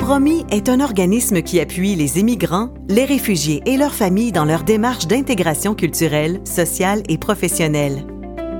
Promis 0.00 0.46
est 0.50 0.68
un 0.70 0.80
organisme 0.80 1.42
qui 1.42 1.60
appuie 1.60 1.94
les 1.94 2.18
immigrants, 2.18 2.70
les 2.88 3.04
réfugiés 3.04 3.62
et 3.66 3.76
leurs 3.76 3.94
familles 3.94 4.32
dans 4.32 4.46
leur 4.46 4.64
démarche 4.64 5.06
d'intégration 5.06 5.74
culturelle, 5.74 6.40
sociale 6.44 7.02
et 7.08 7.18
professionnelle. 7.18 8.06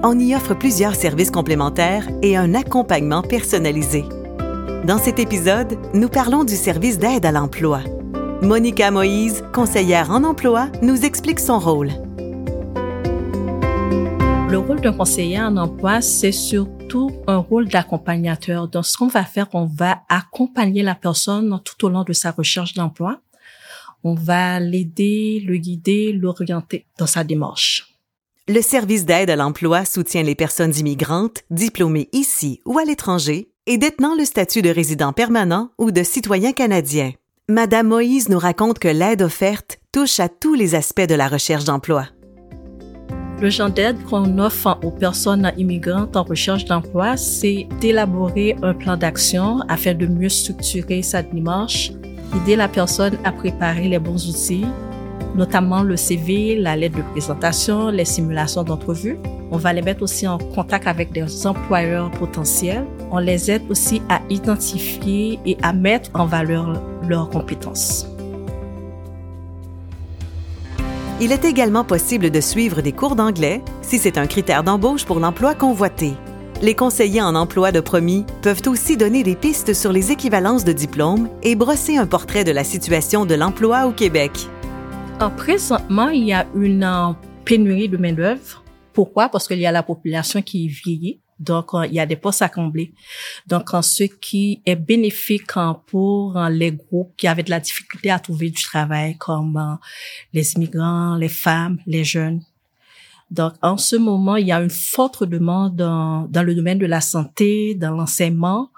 On 0.05 0.19
y 0.19 0.35
offre 0.35 0.55
plusieurs 0.55 0.95
services 0.95 1.31
complémentaires 1.31 2.07
et 2.23 2.37
un 2.37 2.55
accompagnement 2.55 3.23
personnalisé. 3.23 4.05
Dans 4.85 4.99
cet 4.99 5.19
épisode, 5.19 5.77
nous 5.95 6.09
parlons 6.09 6.45
du 6.45 6.55
service 6.55 6.99
d'aide 6.99 7.27
à 7.27 7.33
l'emploi. 7.33 7.81
Monica 8.43 8.91
Moïse, 8.91 9.43
conseillère 9.53 10.11
en 10.11 10.23
emploi, 10.25 10.69
nous 10.83 11.05
explique 11.05 11.41
son 11.41 11.59
rôle. 11.59 11.91
Le 14.51 14.57
rôle 14.57 14.81
d'un 14.81 14.95
conseiller 14.95 15.39
en 15.39 15.59
emploi, 15.59 16.01
c'est 16.01 16.33
surtout 16.33 17.11
un 17.27 17.37
rôle 17.37 17.69
d'accompagnateur. 17.69 18.67
Donc, 18.67 18.87
ce 18.87 18.97
qu'on 18.97 19.07
va 19.07 19.25
faire, 19.25 19.47
on 19.53 19.67
va 19.67 20.01
accompagner 20.09 20.83
la 20.83 20.95
personne 20.95 21.61
tout 21.65 21.85
au 21.85 21.91
long 21.91 22.03
de 22.03 22.15
sa 22.15 22.31
recherche 22.31 22.73
d'emploi. 22.73 23.21
On 24.05 24.15
va 24.15 24.59
l'aider, 24.59 25.45
le 25.47 25.59
guider, 25.59 26.13
l'orienter 26.15 26.87
dans 26.99 27.07
sa 27.07 27.25
démarche. 27.25 27.95
Le 28.49 28.63
service 28.63 29.05
d'aide 29.05 29.29
à 29.29 29.37
l'emploi 29.37 29.85
soutient 29.85 30.23
les 30.23 30.35
personnes 30.35 30.75
immigrantes, 30.75 31.43
diplômées 31.51 32.09
ici 32.13 32.63
ou 32.65 32.79
à 32.79 32.87
l'étranger 32.87 33.51
et 33.67 33.77
détenant 33.77 34.15
le 34.15 34.25
statut 34.25 34.63
de 34.63 34.71
résident 34.71 35.13
permanent 35.13 35.73
ou 35.77 35.91
de 35.91 36.03
citoyen 36.03 36.53
canadien. 36.53 37.13
Madame 37.51 37.89
Moïse 37.89 38.31
nous 38.31 38.39
raconte 38.39 38.79
que 38.79 38.89
l'aide 38.89 39.21
offerte 39.21 39.79
touche 39.93 40.21
à 40.21 40.31
tous 40.31 40.55
les 40.55 40.75
aspects 40.75 41.07
de 41.07 41.15
la 41.15 41.29
recherche 41.29 41.65
d'emploi. 41.65 42.07
Le 43.41 43.51
genre 43.51 43.71
d'aide 43.71 44.03
qu'on 44.03 44.37
offre 44.39 44.81
aux 44.83 44.91
personnes 44.91 45.53
immigrantes 45.57 46.17
en 46.17 46.25
recherche 46.25 46.65
d'emploi, 46.65 47.17
c'est 47.17 47.69
d'élaborer 47.81 48.57
un 48.63 48.75
plan 48.75 48.97
d'action 48.97 49.61
afin 49.69 49.95
de 49.95 50.07
mieux 50.07 50.29
structurer 50.29 51.03
sa 51.03 51.23
démarche, 51.23 51.93
aider 52.35 52.57
la 52.57 52.67
personne 52.67 53.17
à 53.23 53.31
préparer 53.31 53.89
les 53.89 54.01
bons 54.01 54.29
outils, 54.29 54.67
notamment 55.37 55.85
le 55.85 55.97
CV, 55.97 56.57
la 56.57 56.75
lettre 56.75 56.97
de 56.97 57.03
présentation, 57.13 57.91
les 57.91 58.05
simulations 58.05 58.65
d'entrevue. 58.65 59.21
On 59.53 59.57
va 59.57 59.73
les 59.73 59.83
mettre 59.83 60.03
aussi 60.03 60.27
en 60.27 60.39
contact 60.39 60.89
avec 60.89 61.13
des 61.13 61.47
employeurs 61.47 62.11
potentiels. 62.11 62.87
On 63.13 63.19
les 63.19 63.53
aide 63.53 63.63
aussi 63.71 64.03
à 64.09 64.21
identifier 64.31 65.39
et 65.47 65.57
à 65.63 65.73
mettre 65.73 66.11
en 66.15 66.27
valeur 66.27 66.83
leurs 67.09 67.31
compétences. 67.31 68.18
Il 71.21 71.33
est 71.33 71.45
également 71.45 71.83
possible 71.83 72.31
de 72.31 72.41
suivre 72.41 72.81
des 72.81 72.93
cours 72.93 73.17
d'anglais 73.17 73.61
si 73.83 73.99
c'est 73.99 74.19
un 74.19 74.29
critère 74.29 74.63
d'embauche 74.63 75.05
pour 75.05 75.19
l'emploi 75.19 75.57
convoité. 75.57 76.13
Les 76.63 76.77
conseillers 76.77 77.23
en 77.23 77.35
emploi 77.35 77.73
de 77.73 77.81
promis 77.81 78.25
peuvent 78.41 78.63
aussi 78.69 78.97
donner 78.97 79.25
des 79.25 79.35
pistes 79.35 79.75
sur 79.75 79.91
les 79.91 80.13
équivalences 80.13 80.65
de 80.65 80.71
diplômes 80.71 81.29
et 81.43 81.57
brosser 81.57 81.97
un 81.97 82.07
portrait 82.07 82.45
de 82.45 82.53
la 82.53 82.63
situation 82.63 83.27
de 83.27 83.35
l'emploi 83.35 83.87
au 83.89 83.93
Québec. 83.93 84.31
En 85.21 85.31
présentement, 85.31 86.09
il 86.09 86.23
y 86.23 86.33
a 86.33 86.47
une 86.55 86.85
euh, 86.85 87.13
pénurie 87.45 87.89
de 87.89 87.97
main-d'œuvre. 87.97 88.63
Pourquoi? 88.93 89.29
Parce 89.29 89.49
qu'il 89.49 89.59
y 89.59 89.67
a 89.67 89.73
la 89.73 89.83
population 89.83 90.41
qui 90.41 90.69
vieillit. 90.69 91.21
Donc, 91.39 91.71
il 91.85 91.93
y 91.93 92.01
a 92.01 92.07
des 92.07 92.17
postes 92.17 92.43
à 92.43 92.49
combler. 92.49 92.93
Donc, 93.47 93.71
ce 93.83 94.05
qui 94.05 94.61
est 94.67 94.77
bénéfique 94.77 95.53
pour 95.87 96.37
euh, 96.37 96.49
les 96.49 96.73
groupes 96.73 97.13
qui 97.17 97.29
avaient 97.29 97.43
de 97.43 97.51
la 97.51 97.61
difficulté 97.61 98.11
à 98.11 98.19
trouver 98.19 98.51
du 98.51 98.63
travail, 98.63 99.17
comme 99.19 99.57
euh, 99.57 99.77
les 100.33 100.55
immigrants, 100.55 101.17
les 101.17 101.29
femmes, 101.29 101.79
les 101.87 102.05
jeunes. 102.05 102.43
Donc, 103.31 103.55
en 103.63 103.77
ce 103.77 103.97
moment, 103.97 104.37
il 104.37 104.47
y 104.47 104.53
a 104.53 104.61
une 104.61 104.71
forte 104.71 105.23
demande 105.25 105.77
dans, 105.77 106.27
dans 106.29 106.43
le 106.43 106.55
domaine 106.55 106.79
de 106.79 106.87
la 106.87 107.01
santé, 107.01 107.75
dans 107.75 107.91
l'enseignement, 107.91 108.71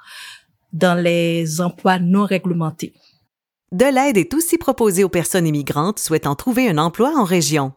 dans 0.73 1.01
les 1.01 1.61
emplois 1.61 1.99
non 1.99 2.25
réglementés. 2.25 2.93
De 3.73 3.85
l'aide 3.85 4.17
est 4.17 4.35
aussi 4.35 4.59
proposée 4.59 5.05
aux 5.05 5.09
personnes 5.09 5.47
immigrantes 5.47 6.01
souhaitant 6.01 6.35
trouver 6.35 6.69
un 6.69 6.79
emploi 6.79 7.13
en 7.17 7.25
région. 7.25 7.73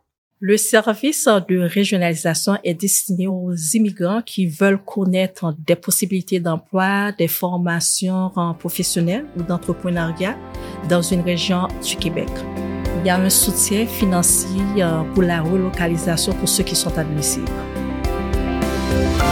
Le 0.45 0.57
service 0.57 1.29
de 1.47 1.57
régionalisation 1.57 2.57
est 2.65 2.73
destiné 2.73 3.29
aux 3.29 3.55
immigrants 3.75 4.21
qui 4.21 4.45
veulent 4.45 4.83
connaître 4.83 5.55
des 5.65 5.77
possibilités 5.77 6.41
d'emploi, 6.41 7.13
des 7.13 7.29
formations 7.29 8.29
professionnelles 8.59 9.25
ou 9.37 9.43
d'entrepreneuriat 9.43 10.35
dans 10.89 11.01
une 11.01 11.21
région 11.21 11.69
du 11.81 11.95
Québec. 11.95 12.27
Il 12.99 13.07
y 13.07 13.09
a 13.09 13.15
un 13.15 13.29
soutien 13.29 13.85
financier 13.85 14.59
euh, 14.79 15.03
pour 15.13 15.23
la 15.23 15.41
relocalisation 15.41 16.33
pour 16.33 16.49
ceux 16.49 16.65
qui 16.65 16.75
sont 16.75 16.97
admissibles. 16.97 17.47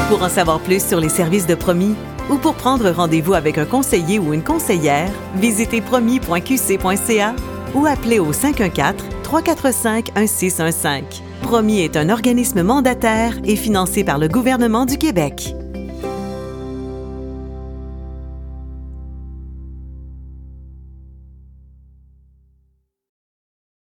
Pour 0.07 0.23
en 0.23 0.29
savoir 0.29 0.61
plus 0.61 0.81
sur 0.81 1.01
les 1.01 1.09
services 1.09 1.45
de 1.45 1.55
Promis 1.55 1.95
ou 2.29 2.37
pour 2.37 2.53
prendre 2.53 2.89
rendez-vous 2.89 3.33
avec 3.33 3.57
un 3.57 3.65
conseiller 3.65 4.17
ou 4.17 4.33
une 4.33 4.45
conseillère, 4.45 5.11
visitez 5.35 5.81
promis.qc.ca 5.81 7.35
ou 7.75 7.85
appelez 7.85 8.19
au 8.19 8.33
514 8.33 9.03
345 9.23 10.17
1615. 10.17 11.23
Promis 11.41 11.81
est 11.81 11.97
un 11.97 12.09
organisme 12.09 12.61
mandataire 12.63 13.33
et 13.43 13.55
financé 13.55 14.03
par 14.03 14.19
le 14.19 14.27
gouvernement 14.27 14.85
du 14.85 14.97
Québec. 14.97 15.55